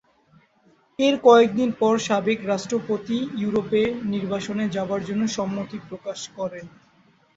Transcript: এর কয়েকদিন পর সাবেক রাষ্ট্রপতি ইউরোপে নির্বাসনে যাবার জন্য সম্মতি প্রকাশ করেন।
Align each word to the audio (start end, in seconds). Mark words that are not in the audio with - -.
এর 0.99 1.15
কয়েকদিন 1.25 1.69
পর 1.79 1.93
সাবেক 2.07 2.39
রাষ্ট্রপতি 2.45 3.17
ইউরোপে 3.41 3.81
নির্বাসনে 4.11 4.65
যাবার 4.75 5.01
জন্য 5.09 5.23
সম্মতি 5.37 5.77
প্রকাশ 5.89 6.19
করেন। 6.37 6.65